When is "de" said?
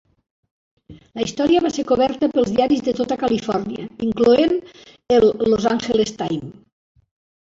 2.87-2.93